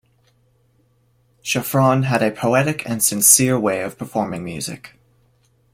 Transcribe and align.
Shafran 1.43 2.05
had 2.05 2.23
a 2.23 2.31
poetic 2.31 2.89
and 2.89 3.03
sincere 3.03 3.59
way 3.59 3.81
of 3.83 3.99
performing 3.99 4.43
music. 4.43 4.95